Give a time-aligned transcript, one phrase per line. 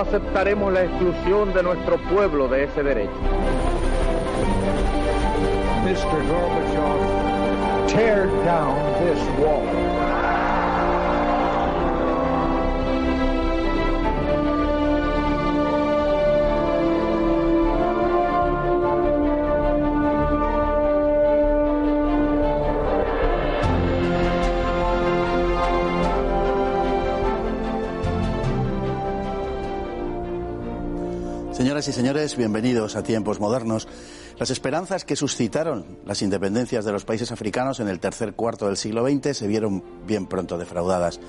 [0.00, 3.10] Aceptaremos la exclusión de nuestro pueblo de ese derecho.
[5.84, 6.20] Mr.
[7.88, 10.19] Tear down this wall.
[31.80, 33.88] Señoras y señores, bienvenidos a tiempos modernos.
[34.38, 38.76] Las esperanzas que suscitaron las independencias de los países africanos en el tercer cuarto del
[38.76, 41.20] siglo XX se vieron bien pronto defraudadas.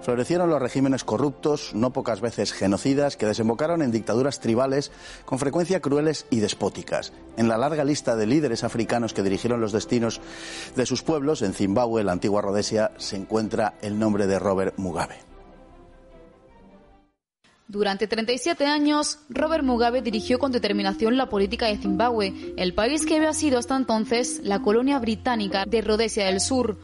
[0.00, 4.92] Florecieron los regímenes corruptos, no pocas veces genocidas, que desembocaron en dictaduras tribales
[5.26, 7.12] con frecuencia crueles y despóticas.
[7.36, 10.22] En la larga lista de líderes africanos que dirigieron los destinos
[10.74, 15.27] de sus pueblos, en Zimbabue, la antigua Rhodesia, se encuentra el nombre de Robert Mugabe.
[17.70, 23.16] Durante 37 años, Robert Mugabe dirigió con determinación la política de Zimbabue, el país que
[23.16, 26.78] había sido hasta entonces la colonia británica de Rhodesia del Sur.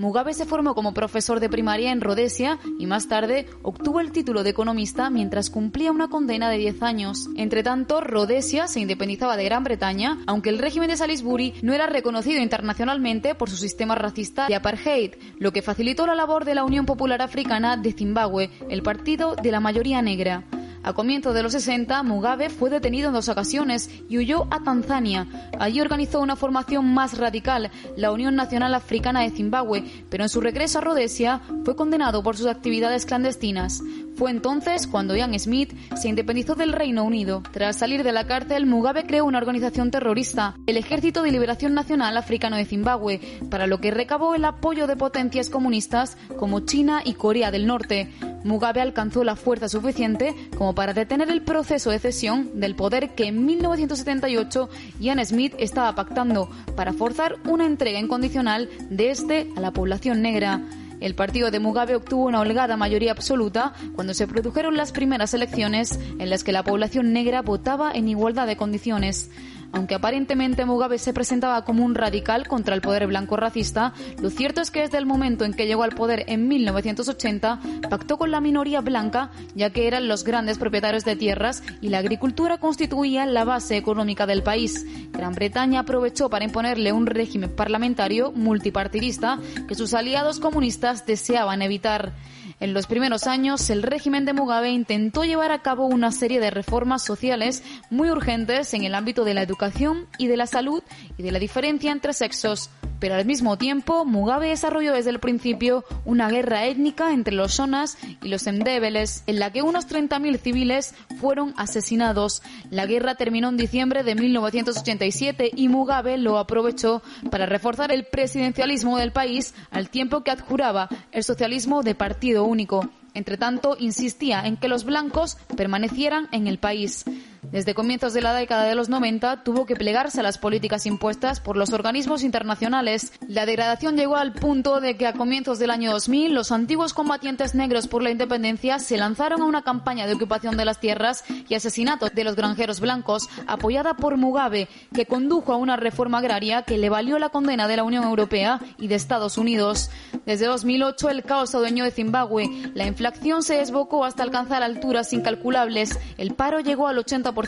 [0.00, 4.42] Mugabe se formó como profesor de primaria en Rhodesia y más tarde obtuvo el título
[4.42, 7.28] de economista mientras cumplía una condena de 10 años.
[7.36, 11.84] Entre tanto, Rhodesia se independizaba de Gran Bretaña, aunque el régimen de Salisbury no era
[11.86, 16.64] reconocido internacionalmente por su sistema racista de apartheid, lo que facilitó la labor de la
[16.64, 20.46] Unión Popular Africana de Zimbabue, el partido de la mayoría negra.
[20.82, 25.26] A comienzos de los 60, Mugabe fue detenido en dos ocasiones y huyó a Tanzania.
[25.58, 30.40] Allí organizó una formación más radical, la Unión Nacional Africana de Zimbabue, pero en su
[30.40, 33.82] regreso a Rhodesia fue condenado por sus actividades clandestinas.
[34.20, 37.42] Fue entonces cuando Ian Smith se independizó del Reino Unido.
[37.52, 42.18] Tras salir de la cárcel, Mugabe creó una organización terrorista, el Ejército de Liberación Nacional
[42.18, 47.14] Africano de Zimbabue, para lo que recabó el apoyo de potencias comunistas como China y
[47.14, 48.10] Corea del Norte.
[48.44, 53.28] Mugabe alcanzó la fuerza suficiente como para detener el proceso de cesión del poder que
[53.28, 54.68] en 1978
[55.00, 60.60] Ian Smith estaba pactando para forzar una entrega incondicional de este a la población negra.
[61.00, 65.98] El partido de Mugabe obtuvo una holgada mayoría absoluta cuando se produjeron las primeras elecciones
[66.18, 69.30] en las que la población negra votaba en igualdad de condiciones.
[69.72, 74.60] Aunque aparentemente Mugabe se presentaba como un radical contra el poder blanco racista, lo cierto
[74.60, 78.40] es que desde el momento en que llegó al poder en 1980 pactó con la
[78.40, 83.44] minoría blanca, ya que eran los grandes propietarios de tierras y la agricultura constituía la
[83.44, 84.84] base económica del país.
[85.12, 89.38] Gran Bretaña aprovechó para imponerle un régimen parlamentario multipartidista
[89.68, 92.12] que sus aliados comunistas deseaban evitar.
[92.60, 96.50] En los primeros años, el régimen de Mugabe intentó llevar a cabo una serie de
[96.50, 100.82] reformas sociales muy urgentes en el ámbito de la educación y de la salud
[101.16, 102.68] y de la diferencia entre sexos.
[103.00, 107.96] Pero al mismo tiempo, Mugabe desarrolló desde el principio una guerra étnica entre los Shonas
[108.22, 112.42] y los Endebeles, en la que unos 30.000 civiles fueron asesinados.
[112.70, 118.98] La guerra terminó en diciembre de 1987 y Mugabe lo aprovechó para reforzar el presidencialismo
[118.98, 122.90] del país al tiempo que adjuraba el socialismo de partido único.
[123.14, 127.04] Entre tanto, insistía en que los blancos permanecieran en el país.
[127.52, 131.40] Desde comienzos de la década de los 90 tuvo que plegarse a las políticas impuestas
[131.40, 133.12] por los organismos internacionales.
[133.26, 137.56] La degradación llegó al punto de que a comienzos del año 2000 los antiguos combatientes
[137.56, 141.56] negros por la independencia se lanzaron a una campaña de ocupación de las tierras y
[141.56, 146.78] asesinato de los granjeros blancos apoyada por Mugabe, que condujo a una reforma agraria que
[146.78, 149.90] le valió la condena de la Unión Europea y de Estados Unidos.
[150.24, 155.98] Desde 2008 el caos adueñó de Zimbabue, la inflación se desbocó hasta alcanzar alturas incalculables,
[156.16, 157.39] el paro llegó al 80%,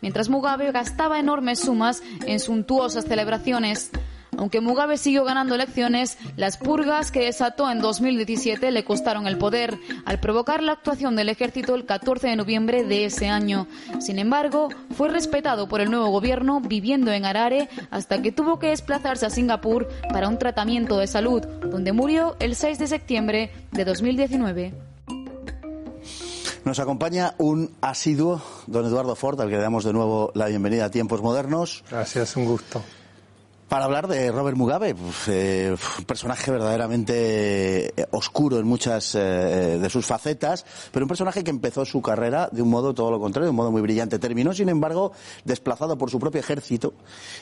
[0.00, 3.90] mientras Mugabe gastaba enormes sumas en suntuosas celebraciones.
[4.38, 9.76] Aunque Mugabe siguió ganando elecciones, las purgas que desató en 2017 le costaron el poder,
[10.04, 13.66] al provocar la actuación del ejército el 14 de noviembre de ese año.
[13.98, 18.68] Sin embargo, fue respetado por el nuevo gobierno viviendo en Harare hasta que tuvo que
[18.68, 23.84] desplazarse a Singapur para un tratamiento de salud, donde murió el 6 de septiembre de
[23.84, 24.87] 2019.
[26.64, 30.86] Nos acompaña un asiduo, don Eduardo Ford, al que le damos de nuevo la bienvenida
[30.86, 31.84] a Tiempos Modernos.
[31.90, 32.82] Gracias, un gusto
[33.68, 34.94] para hablar de Robert Mugabe,
[35.26, 41.44] eh, un personaje verdaderamente eh, oscuro en muchas eh, de sus facetas, pero un personaje
[41.44, 44.18] que empezó su carrera de un modo todo lo contrario, de un modo muy brillante.
[44.18, 45.12] Terminó, sin embargo,
[45.44, 46.94] desplazado por su propio ejército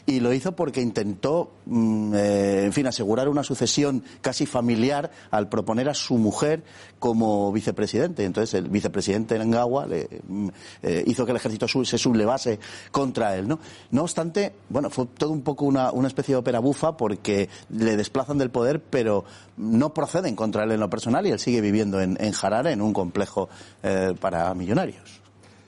[0.05, 5.89] y lo hizo porque intentó, mm, en fin, asegurar una sucesión casi familiar al proponer
[5.89, 6.65] a su mujer
[6.99, 8.25] como vicepresidente.
[8.25, 10.49] Entonces, el vicepresidente Ngawa le, mm,
[11.07, 12.59] hizo que el ejército se sublevase
[12.91, 13.47] contra él.
[13.47, 13.61] No,
[13.93, 17.97] no obstante, bueno, fue todo un poco una, una especie de ópera bufa porque le
[17.97, 19.25] desplazan del poder, pero
[19.57, 22.81] no proceden contra él en lo personal y él sigue viviendo en, en Harare, en
[22.81, 23.49] un complejo
[23.83, 25.21] eh, para millonarios.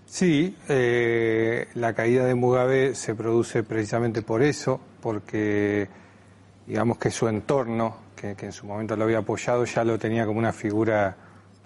[0.07, 5.87] Sí, eh, la caída de Mugabe se produce precisamente por eso, porque
[6.67, 10.39] digamos que su entorno, que, en su momento lo había apoyado, ya lo tenía como
[10.39, 11.15] una figura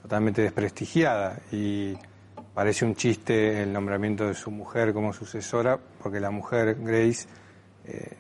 [0.03, 1.97] totalmente desprestigiada y
[2.53, 7.29] parece un chiste el nombramiento de su mujer como sucesora, porque la mujer, Grace,
[7.85, 8.17] eh,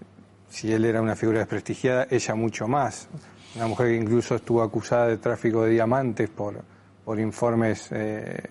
[0.52, 3.08] si él era una figura desprestigiada, ella mucho más.
[3.56, 6.62] Una mujer que incluso estuvo acusada de tráfico de diamantes por,
[7.06, 8.50] por informes eh,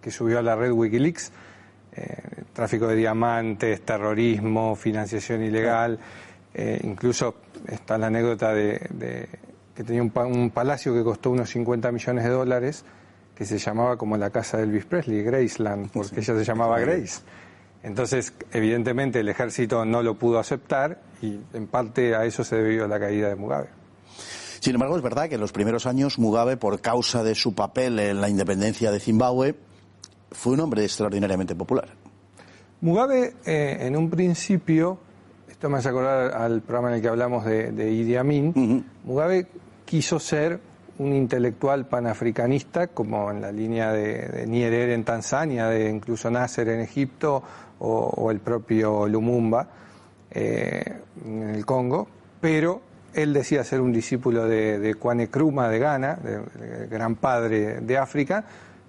[0.00, 1.32] que subió a la red Wikileaks.
[1.92, 5.98] Eh, tráfico de diamantes, terrorismo, financiación ilegal.
[6.54, 7.34] Eh, incluso
[7.66, 9.28] está la anécdota de,
[9.74, 12.84] que tenía un, un, palacio que costó unos 50 millones de dólares,
[13.34, 17.22] que se llamaba como la casa de Elvis Presley, Graceland, porque ella se llamaba Grace.
[17.82, 22.86] Entonces, evidentemente, el ejército no lo pudo aceptar y en parte a eso se debió
[22.86, 23.68] la caída de Mugabe.
[24.60, 27.98] Sin embargo, es verdad que en los primeros años Mugabe, por causa de su papel
[27.98, 29.54] en la independencia de Zimbabue,
[30.30, 31.88] fue un hombre extraordinariamente popular.
[32.82, 34.98] Mugabe, eh, en un principio,
[35.48, 39.46] esto me hace acordar al programa en el que hablamos de, de Idi Amin, Mugabe
[39.86, 40.60] quiso ser
[40.98, 46.68] un intelectual panafricanista, como en la línea de, de Nyerere en Tanzania, de incluso Nasser
[46.68, 47.42] en Egipto
[47.80, 49.66] o, el propio Lumumba
[50.30, 52.06] eh, en el Congo,
[52.40, 52.80] pero
[53.12, 56.18] él decía ser un discípulo de, de Kwame de Ghana,
[56.88, 58.44] gran padre de África,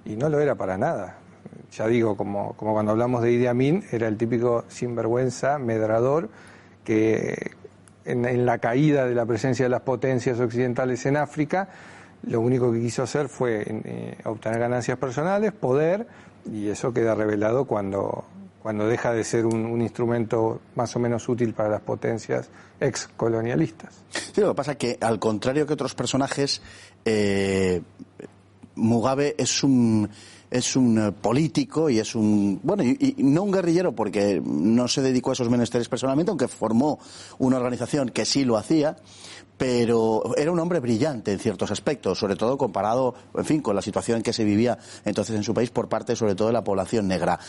[0.06, 1.18] y no lo era para nada.
[1.72, 6.30] Ya digo, como, como cuando hablamos de Idi Amin, era el típico sinvergüenza, medrador,
[6.84, 7.52] que
[8.06, 11.70] en, en, la caída de la presencia de las potencias occidentales en África,
[12.24, 16.08] lo único que quiso hacer fue eh, obtener ganancias personales, poder,
[16.46, 18.26] y eso queda revelado cuando,
[18.62, 22.50] cuando deja de ser un, un, instrumento más o menos útil para las potencias
[22.80, 24.04] excolonialistas.
[24.12, 26.62] Sí, lo que pasa es que, al contrario que otros personajes,
[27.06, 27.82] eh,
[28.76, 30.10] Mugabe es un
[30.52, 35.02] es un político y es un bueno y, y, no un guerrillero porque no se
[35.02, 37.00] dedicó a esos menesteres personalmente aunque formó
[37.40, 38.98] una organización que sí lo hacía
[39.62, 43.84] pero era un hombre brillante en ciertos aspectos, sobre todo comparado, en fin, con la
[43.84, 47.08] situación que se vivía entonces en su país por parte, sobre todo, de la población
[47.08, 47.40] negra.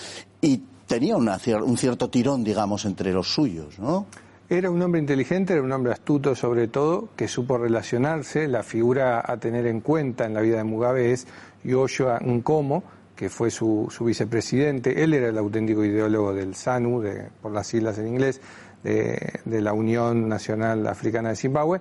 [0.43, 4.05] Y tenía una, un cierto tirón, digamos, entre los suyos, ¿no?
[4.51, 8.47] Era un hombre inteligente, era un hombre astuto sobre todo, que supo relacionarse.
[8.47, 11.27] La figura a tener en cuenta en la vida de Mugabe es
[11.65, 12.83] Yoshua Nkomo,
[13.15, 15.03] que fue su, su vicepresidente.
[15.03, 18.41] Él era el auténtico ideólogo del SANU, de, por las siglas en inglés,
[18.83, 21.81] de, la Unión Nacional Africana de Zimbabue.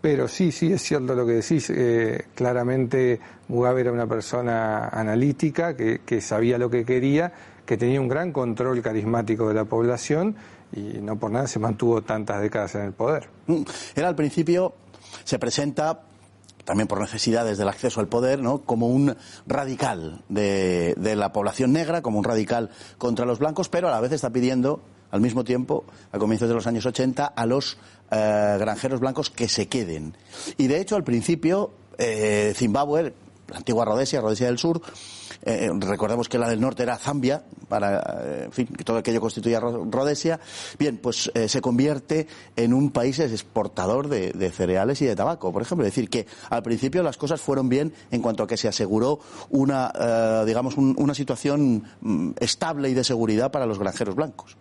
[0.00, 1.70] Pero sí, sí, es cierto lo que decís.
[1.70, 3.18] Eh, claramente
[3.48, 7.32] Mugabe era una persona analítica, que, sabía lo que quería,
[7.66, 10.36] que tenía un gran control carismático de la población
[10.72, 13.28] y no por nada se mantuvo tantas décadas en el poder.
[13.94, 14.74] Él al principio
[15.24, 16.07] se presenta
[16.68, 18.58] también por necesidades del acceso al poder, ¿no?
[18.58, 23.90] como un radical de, la población negra, como un radical contra los blancos, pero a
[23.90, 27.78] la vez está pidiendo al mismo tiempo, a comienzos de los años 80, a los
[28.10, 30.14] eh, granjeros blancos que se queden.
[30.58, 33.14] Y de hecho, al principio, eh, Zimbabue,
[33.48, 34.82] la antigua Rhodesia, Rhodesia del Sur,
[35.42, 39.20] eh, recordemos que la del norte era Zambia, para, eh, en fin, que todo aquello
[39.20, 40.40] constituía Rhodesia,
[40.78, 42.26] bien, pues eh, se convierte
[42.56, 45.86] en un país exportador de, cereales y de tabaco, por ejemplo.
[45.86, 49.20] Es decir, que al principio las cosas fueron bien en cuanto a que se aseguró
[49.50, 54.56] una, eh, digamos, un, una situación mm, estable y de seguridad para los granjeros blancos.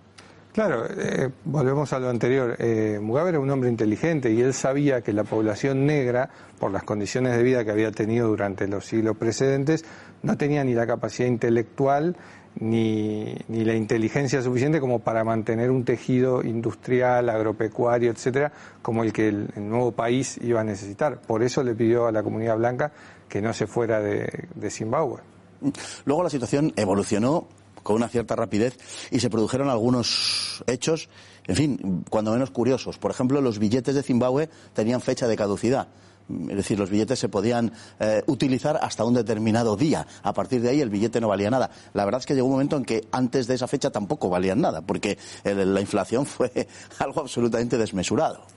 [0.57, 2.55] Claro, eh, volvemos a lo anterior.
[2.57, 6.81] Eh, Mugabe era un hombre inteligente y él sabía que la población negra, por las
[6.81, 9.85] condiciones de vida que había tenido durante los siglos precedentes,
[10.23, 12.17] no tenía ni la capacidad intelectual
[12.59, 19.13] ni, ni la inteligencia suficiente como para mantener un tejido industrial, agropecuario, etcétera, como el
[19.13, 21.21] que el, nuevo país iba a necesitar.
[21.21, 22.91] Por eso le pidió a la comunidad blanca
[23.29, 25.21] que no se fuera de, de Zimbabue.
[26.05, 27.47] Luego la situación evolucionó
[27.87, 28.77] con una cierta rapidez
[29.11, 31.07] y se produjeron algunos hechos,
[31.47, 32.97] en fin, cuando menos curiosos.
[32.97, 35.87] Por ejemplo, los billetes de Zimbabue tenían fecha de caducidad.
[36.49, 40.05] Es decir, los billetes se podían eh, utilizar hasta un determinado día.
[40.21, 41.71] A partir de ahí el billete no valía nada.
[41.93, 44.59] La verdad es que llegó un momento en que antes de esa fecha tampoco valían
[44.59, 46.67] nada, porque la inflación fue
[46.99, 48.56] algo absolutamente desmesurado.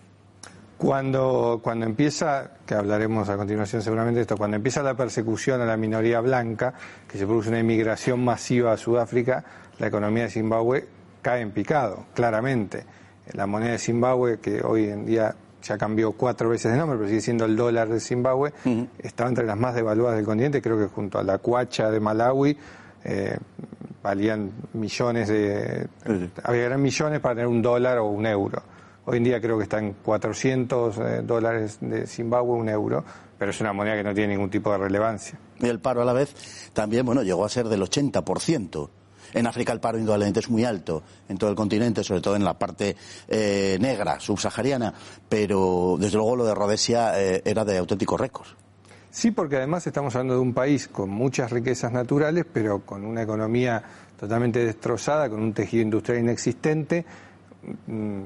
[0.81, 5.67] Cuando, cuando empieza, que hablaremos a continuación seguramente de esto, cuando empieza la persecución a
[5.67, 6.73] la minoría blanca,
[7.07, 9.45] que se produce una inmigración masiva a Sudáfrica,
[9.79, 10.89] la economía de Zimbabue
[11.21, 12.87] cae en picado, claramente.
[13.35, 17.11] La moneda de Zimbabue, que hoy en día ya cambió cuatro veces de nombre, pero
[17.11, 18.55] sigue siendo el dólar de Zimbabue,
[19.01, 22.57] estaba entre las más devaluadas del continente, creo que junto a la cuacha de Malawi,
[23.05, 23.37] eh,
[24.03, 25.87] valían millones de...
[26.43, 28.63] Había gran millones para tener un dólar o un euro.
[29.07, 33.05] Hoy en día creo que está en 400 eh, dólares de Zimbabue, un euro,
[33.39, 35.39] pero es una moneda que no tiene ningún tipo de relevancia.
[35.59, 36.35] Y el paro a la vez
[36.73, 38.91] también, bueno, llegó a ser del 80%.
[39.33, 42.45] En África el paro indudablemente es muy alto en todo el continente, sobre todo en
[42.45, 42.97] la parte
[43.29, 44.93] eh, negra, subsahariana,
[45.29, 48.49] pero desde luego lo de Rhodesia eh, era de auténtico récord.
[49.11, 53.23] Sí, porque además estamos hablando de un país con muchas riquezas naturales, pero con una
[53.23, 53.83] economía
[54.19, 57.05] totalmente destrozada, con un tejido industrial inexistente.
[57.87, 58.23] Mm,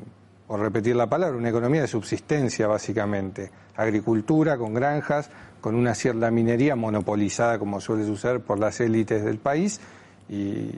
[0.46, 6.30] por repetir la palabra, una economía de subsistencia básicamente, agricultura con granjas, con una cierta
[6.30, 9.80] minería monopolizada como suele suceder por las élites del país
[10.28, 10.68] y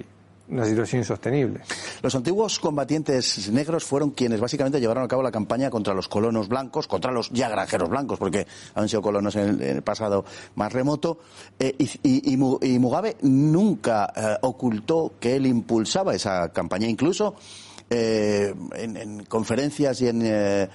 [0.49, 1.61] una situación insostenible.
[2.03, 6.49] Los antiguos combatientes negros fueron quienes básicamente llevaron a cabo la campaña contra los colonos
[6.49, 11.19] blancos, contra los ya granjeros blancos, porque han sido colonos en el, pasado más remoto.
[11.59, 12.37] Eh, y,
[12.79, 17.35] Mugabe nunca eh, ocultó que él impulsaba esa campaña, incluso
[17.91, 20.69] eh, en, conferencias y en, eh,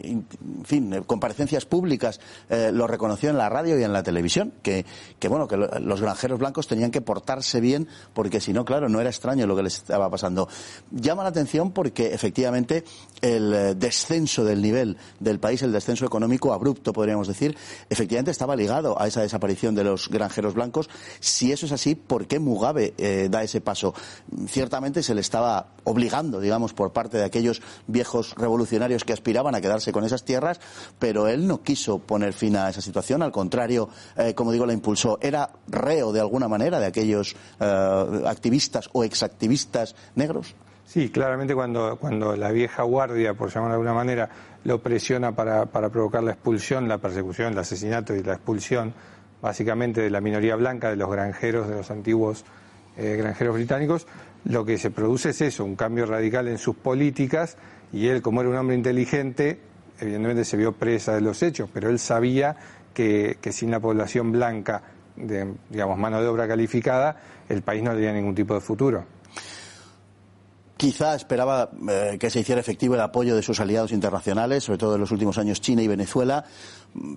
[0.00, 0.26] en
[0.64, 4.84] fin, comparecencias públicas eh, lo reconoció en la radio y en la televisión, que,
[5.18, 9.00] que bueno, que los granjeros blancos tenían que portarse bien porque si no, claro, no
[9.00, 10.48] era extraño lo que les estaba pasando.
[10.90, 12.84] Llama la atención porque efectivamente
[13.20, 17.56] el descenso del nivel del país, el descenso económico abrupto, podríamos decir,
[17.88, 20.88] efectivamente estaba ligado a esa desaparición de los granjeros blancos.
[21.20, 22.94] Si eso es así, ¿por qué Mugabe
[23.30, 23.94] da ese paso?
[24.46, 29.60] Ciertamente se le estaba obligando digamos, por parte de aquellos viejos revolucionarios que aspiraban a
[29.60, 30.60] quedarse con esas tierras,
[30.98, 34.72] pero él no quiso poner fin a esa situación, al contrario, eh, como digo, la
[34.72, 35.18] impulsó.
[35.20, 40.54] Era reo de alguna manera de aquellos eh, activistas o exactivistas negros.
[40.84, 44.30] Sí, claramente cuando, cuando la vieja guardia, por llamarlo de alguna manera,
[44.64, 48.94] lo presiona para, para provocar la expulsión, la persecución, el asesinato y la expulsión,
[49.42, 52.44] básicamente de la minoría blanca, de los granjeros, de los antiguos
[52.98, 54.06] eh, granjeros británicos,
[54.44, 57.56] lo que se produce es eso, un cambio radical en sus políticas
[57.92, 59.60] y él, como era un hombre inteligente,
[60.00, 62.56] evidentemente se vio presa de los hechos, pero él sabía
[62.92, 64.82] que, sin la población blanca,
[65.16, 67.16] de, digamos, mano de obra calificada,
[67.48, 69.04] el país no tenía ningún tipo de futuro.
[70.78, 74.94] Quizá esperaba eh, que se hiciera efectivo el apoyo de sus aliados internacionales, sobre todo
[74.94, 76.44] en los últimos años China y Venezuela,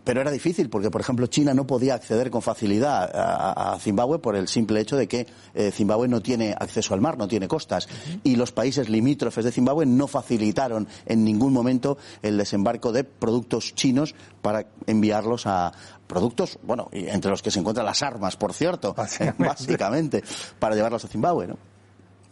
[0.03, 4.36] pero era difícil porque, por ejemplo, China no podía acceder con facilidad a, Zimbabue por
[4.36, 7.88] el simple hecho de que eh, Zimbabue no tiene acceso al mar, no tiene costas,
[8.24, 13.75] y los países limítrofes de Zimbabue no facilitaron en ningún momento el desembarco de productos
[13.75, 15.72] chinos para enviarlos a,
[16.08, 20.24] productos, bueno, entre los que se encuentran las armas, por cierto, básicamente, básicamente
[20.58, 21.71] para llevarlos a Zimbabue, ¿no?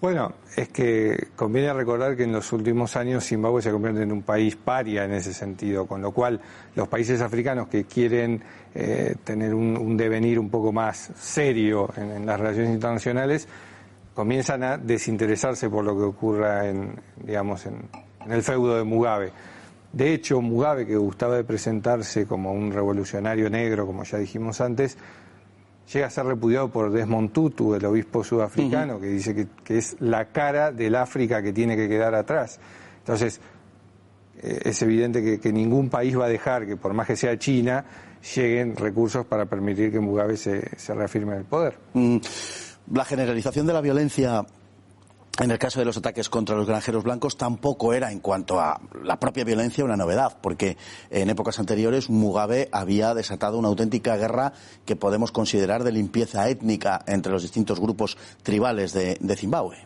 [0.01, 4.21] Bueno, es que conviene recordar que en los últimos años Zimbabue se convierte en un
[4.21, 6.39] país paria en ese sentido, con lo cual
[6.73, 8.41] los países africanos que quieren
[8.73, 13.45] eh, tener un, devenir un poco más serio en, las relaciones internacionales
[14.13, 17.89] comienzan a desinteresarse por lo que ocurra en, digamos, en
[18.29, 19.33] el feudo de Mugabe.
[19.91, 24.97] De hecho, Mugabe, que gustaba de presentarse como un revolucionario negro, como ya dijimos antes,
[25.91, 30.25] llega a ser repudiado por Desmond Tutu, el obispo sudafricano, que dice que, es la
[30.25, 32.59] cara del África que tiene que quedar atrás.
[32.99, 33.39] Entonces,
[34.41, 37.83] eh, es evidente que, ningún país va a dejar que, por más que sea China,
[38.35, 41.77] lleguen recursos para permitir que Mugabe se, se reafirme en el poder.
[41.93, 42.17] Mm,
[42.93, 44.45] la generalización de la violencia
[45.39, 48.79] en el caso de los ataques contra los granjeros blancos tampoco era en cuanto a
[49.03, 50.77] la propia violencia una novedad, porque
[51.09, 54.53] en épocas anteriores Mugabe había desatado una auténtica guerra
[54.85, 59.77] que podemos considerar de limpieza étnica entre los distintos grupos tribales de, Zimbabue.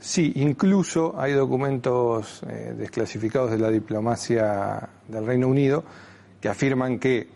[0.00, 5.84] Sí, incluso hay documentos eh, desclasificados de la diplomacia del Reino Unido
[6.40, 7.28] que afirman que,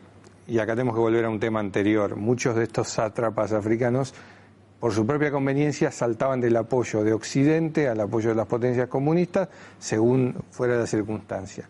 [0.46, 4.14] y acá tenemos que volver a un tema anterior, muchos de estos sátrapas africanos,
[4.80, 9.48] por su propia conveniencia, saltaban del apoyo de Occidente al apoyo de las potencias comunistas,
[9.78, 11.68] según fuera la circunstancia.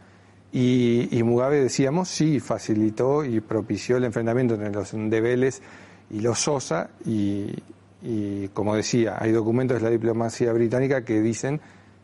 [0.53, 5.63] Y, y Mugabe, decíamos, sí, facilitó y propició el enfrentamiento entre los Ndebeles
[6.11, 7.55] y los Sosa, y,
[8.03, 11.61] y como decía, hay documentos de la diplomacia británica que dicen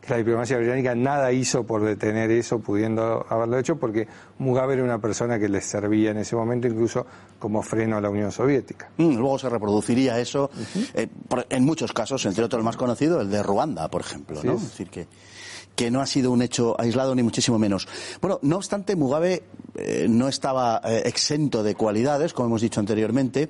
[0.09, 4.07] la diplomacia británica nada hizo por detener eso, pudiendo haberlo hecho, porque
[4.39, 7.05] Mugabe era una persona que les servía en ese momento incluso
[7.39, 8.89] como freno a la Unión Soviética.
[8.97, 10.49] Mm, luego se reproduciría eso
[10.93, 14.41] eh, por- en muchos casos, entre otros el más conocido, el de Ruanda, por ejemplo.
[14.43, 14.53] ¿no?
[14.53, 14.61] es.
[14.63, 15.07] Es decir, que,
[15.75, 17.87] que no ha sido un hecho aislado ni muchísimo menos.
[18.21, 19.43] Bueno, no obstante, Mugabe
[19.75, 23.49] eh, no estaba eh, exento de cualidades, como hemos dicho anteriormente.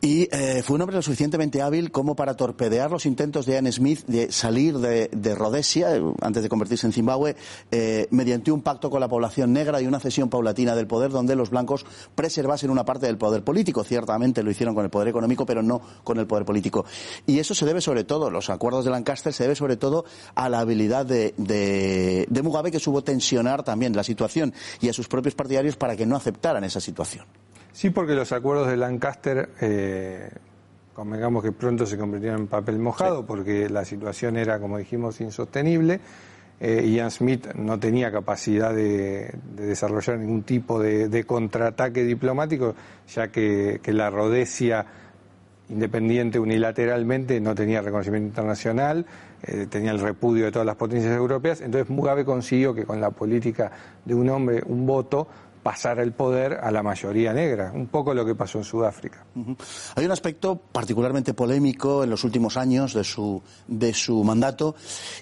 [0.00, 3.72] Y eh, fue un hombre lo suficientemente hábil como para torpedear los intentos de Ian
[3.72, 7.36] Smith de salir de, de Rhodesia, eh, antes de convertirse en Zimbabue,
[7.70, 11.36] eh, mediante un pacto con la población negra y una cesión paulatina del poder donde
[11.36, 13.82] los blancos preservasen una parte del poder político.
[13.82, 16.84] Ciertamente lo hicieron con el poder económico, pero no con el poder político.
[17.26, 20.48] Y eso se debe sobre todo, los acuerdos de Lancaster se debe sobre todo a
[20.48, 25.08] la habilidad de, de, de Mugabe que supo tensionar también la situación y a sus
[25.08, 27.24] propios partidarios para que no aceptaran esa situación.
[27.74, 30.30] Sí, porque los acuerdos de Lancaster, eh,
[30.94, 35.98] convengamos que pronto se convirtieron en papel mojado, porque la situación era, como dijimos, insostenible.
[36.60, 42.76] Eh, Ian Smith no tenía capacidad de, de desarrollar ningún tipo de, de contraataque diplomático,
[43.12, 44.86] ya que, que la Rhodesia
[45.68, 49.04] independiente unilateralmente no tenía reconocimiento internacional,
[49.42, 51.60] eh, tenía el repudio de todas las potencias europeas.
[51.60, 53.72] Entonces Mugabe consiguió que con la política
[54.04, 55.26] de un hombre, un voto,
[55.64, 59.24] pasara el poder a la mayoría negra, un poco lo que pasó en Sudáfrica.
[59.96, 64.76] Hay un aspecto particularmente polémico en los últimos años de su, de su mandato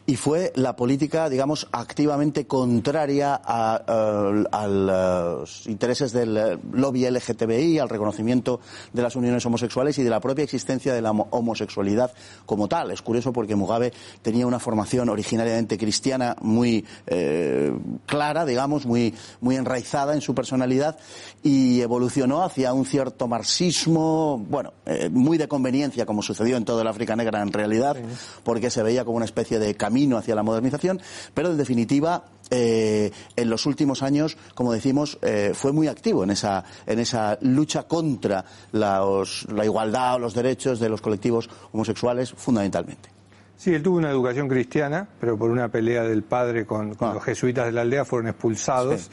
[0.05, 7.79] y fue la política, digamos, activamente contraria a, eh, los intereses del eh, lobby LGTBI,
[7.79, 8.61] al reconocimiento
[8.93, 12.13] de las uniones homosexuales y de la propia existencia de la homo- homosexualidad
[12.47, 12.91] como tal.
[12.91, 17.73] Es curioso porque Mugabe tenía una formación originariamente cristiana muy eh,
[18.07, 20.99] clara, digamos, muy, muy enraizada en su personalidad
[21.43, 26.83] y evolucionó hacia un cierto marxismo, bueno, eh, muy de conveniencia, como sucedió en toda
[26.83, 27.97] el África Negra en realidad,
[28.45, 31.01] porque se veía como una especie de camino hacia la modernización,
[31.35, 36.31] pero en definitiva, eh, en los últimos años, como decimos, eh, fue muy activo en
[36.31, 42.33] esa, en esa lucha contra los- la igualdad o los derechos de los colectivos homosexuales,
[42.33, 43.11] fundamentalmente.
[43.57, 47.15] Sí, él tuvo una educación cristiana, pero por una pelea del padre con, con Ah.
[47.15, 49.03] los jesuitas de la aldea fueron expulsados.
[49.03, 49.09] Sí.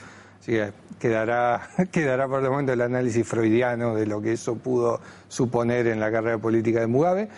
[0.50, 5.86] Que quedará, quedará por el momento el análisis freudiano de lo que eso pudo suponer
[5.88, 7.30] en la carrera política de Mugabe.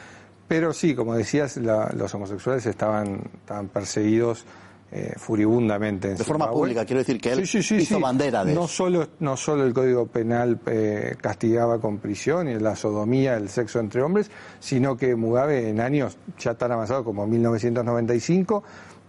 [0.47, 4.45] Pero sí, como decías, la- los homosexuales estaban, estaban perseguidos
[4.93, 6.11] eh, furibundamente.
[6.11, 8.65] En De forma pública, quiero decir que él Sí, sí, sí, hizo bandera de no
[8.65, 8.73] eso.
[8.73, 13.79] Solo, no solo el Código Penal eh, castigaba con prisión y la sodomía, el sexo
[13.79, 18.63] entre hombres, sino que Mugabe en años ya tan avanzados como 1995,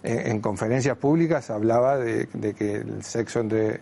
[0.04, 3.80] eh, en conferencias públicas hablaba de, de que el sexo entre,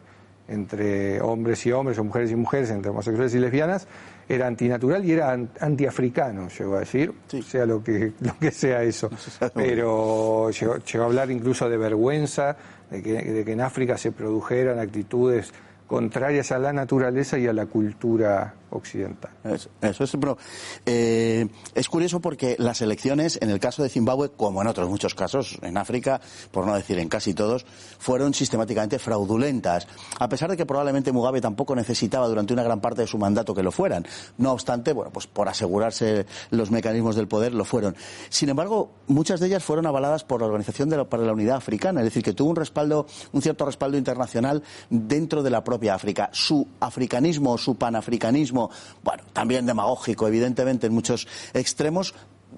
[0.51, 3.87] entre hombres y hombres o mujeres y mujeres, entre homosexuales y lesbianas,
[4.29, 7.41] era antinatural y era an- antiafricano, llegó a decir, Sí.
[7.43, 9.09] sea lo que, lo que sea eso.
[9.55, 12.57] Pero llegó, llegó a hablar incluso de vergüenza,
[12.91, 15.53] de que, de que en África se produjeran actitudes
[15.87, 19.31] contrarias a la naturaleza y a la cultura occidental.
[19.45, 19.71] Eso,
[20.87, 25.15] eh, es curioso porque las elecciones, en el caso de Zimbabue, como en otros muchos
[25.15, 27.65] casos, en África, por no decir en casi todos,
[27.99, 29.87] fueron sistemáticamente fraudulentas.
[30.19, 33.55] A pesar de que probablemente Mugabe tampoco necesitaba durante una gran parte de su mandato
[33.55, 34.07] que lo fueran.
[34.39, 37.97] No obstante, bueno, pues por asegurarse los mecanismos del poder lo fueron.
[38.29, 41.57] Sin embargo, muchas de ellas fueron avaladas por la Organización de la- para la Unidad
[41.57, 45.95] Africana, es decir, que tuvo un respaldo, un cierto respaldo internacional dentro de la propia
[45.95, 46.29] África.
[46.33, 48.60] Su africanismo, su panafricanismo,
[49.03, 52.15] bueno, también demagógico, evidentemente, en muchos extremos,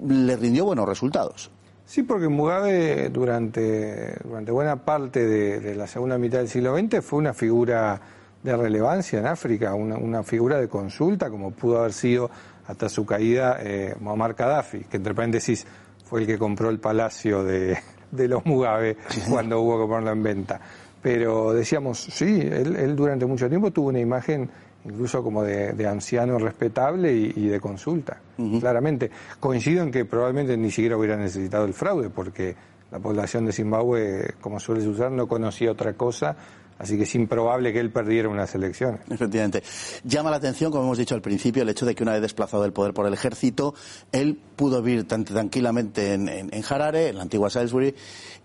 [0.06, 1.50] le rindió buenos resultados.
[1.84, 7.04] Sí, porque Mugabe durante, durante buena parte de, de la segunda mitad del siglo XX
[7.04, 8.00] fue una figura
[8.42, 12.30] de relevancia en África, una, una figura de consulta, como pudo haber sido
[12.66, 15.66] hasta su caída eh, Muammar Gaddafi, que entre paréntesis
[16.04, 17.78] fue el que compró el palacio de,
[18.10, 18.96] de los Mugabe
[19.28, 20.60] cuando hubo que ponerlo en venta.
[21.00, 24.48] Pero decíamos, sí, él, él durante mucho tiempo tuvo una imagen
[24.84, 28.20] incluso como de, de anciano respetable y, y de consulta,
[28.60, 29.10] claramente.
[29.38, 32.56] Coincido en que probablemente ni siquiera hubiera necesitado el fraude, porque
[32.90, 36.36] la población de Zimbabue, como suele usar, no conocía otra cosa
[36.82, 39.00] Así que es improbable que él perdiera unas elecciones.
[39.08, 39.62] Efectivamente.
[40.02, 42.64] Llama la atención, como hemos dicho al principio, el hecho de que una vez desplazado
[42.64, 43.72] del poder por el ejército,
[44.10, 47.94] él pudo vivir tan tranquilamente en, en Harare, en la antigua Salisbury,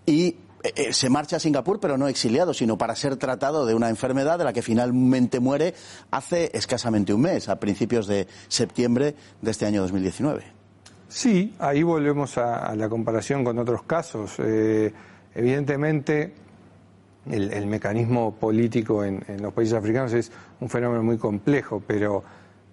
[0.05, 3.75] y eh, eh, se marcha a Singapur, pero no exiliado, sino para ser tratado de
[3.75, 5.73] una enfermedad de la que finalmente muere
[6.11, 10.43] hace escasamente un mes, a principios de septiembre de este año 2019.
[11.07, 14.35] Sí, ahí volvemos a, la comparación con otros casos.
[14.39, 14.91] Eh,
[15.35, 16.33] evidentemente,
[17.29, 22.23] el, mecanismo político en, los países africanos es un fenómeno muy complejo, pero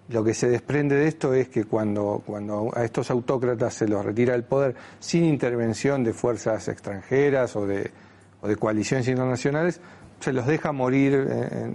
[0.09, 4.05] lo que se desprende de esto es que cuando, cuando a estos autócratas se los
[4.05, 7.91] retira el poder sin intervención de fuerzas extranjeras o de,
[8.41, 9.81] o de coaliciones internacionales,
[10.19, 11.27] se los deja morir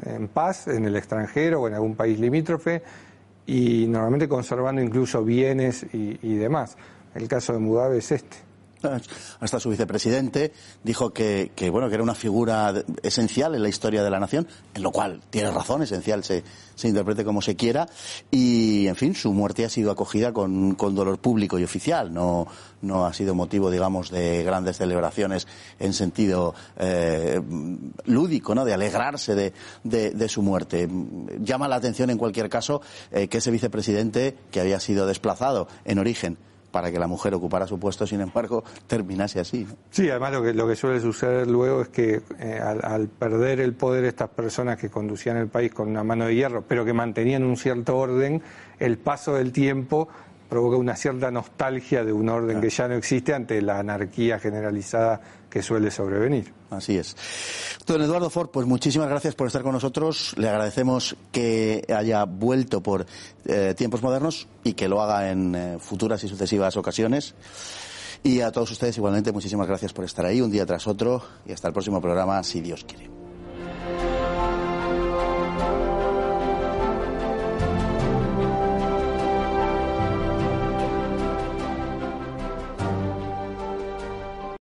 [0.06, 2.82] en, paz en el extranjero o en algún país limítrofe
[3.46, 6.76] y normalmente conservando incluso bienes y, y demás.
[7.14, 8.49] El caso de Mugabe es este
[9.40, 14.10] hasta su vicepresidente dijo que, bueno que era una figura esencial en la historia de
[14.10, 16.42] la nación, en lo cual tiene razón, esencial se,
[16.74, 17.88] se interprete como se quiera,
[18.30, 22.46] y en fin, su muerte ha sido acogida con, dolor público y oficial, no,
[22.82, 25.46] no ha sido motivo, digamos, de grandes celebraciones
[25.78, 27.40] en sentido eh,
[28.06, 28.64] lúdico, ¿no?
[28.64, 29.52] de alegrarse de,
[29.84, 30.88] de, su muerte.
[31.40, 35.98] Llama la atención en cualquier caso eh, que ese vicepresidente que había sido desplazado en
[35.98, 36.38] origen
[36.70, 39.66] para que la mujer ocupara su puesto, sin embargo, terminase así.
[39.90, 44.30] Sí, además lo que, suele suceder luego es que eh, al, perder el poder estas
[44.30, 47.96] personas que conducían el país con una mano de hierro, pero que mantenían un cierto
[47.96, 48.42] orden,
[48.78, 50.08] el paso del tiempo
[50.50, 55.20] provoca una cierta nostalgia de un orden que ya no existe ante la anarquía generalizada
[55.48, 56.52] que suele sobrevenir.
[56.70, 57.16] Así es.
[57.86, 60.34] Don Eduardo Ford, pues muchísimas gracias por estar con nosotros.
[60.36, 63.06] Le agradecemos que haya vuelto por
[63.46, 67.34] eh, tiempos modernos y que lo haga en eh, futuras y sucesivas ocasiones.
[68.22, 71.52] Y a todos ustedes igualmente muchísimas gracias por estar ahí un día tras otro y
[71.52, 73.19] hasta el próximo programa, si Dios quiere.